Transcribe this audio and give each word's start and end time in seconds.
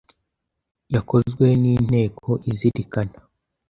yakozwe 0.93 1.45
n’Inteko 1.61 2.29
Izirikana; 2.51 3.17